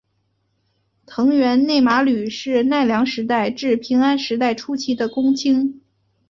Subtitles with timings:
[1.05, 5.79] 藤原内麻吕是奈良时代至平安时代初期的公卿。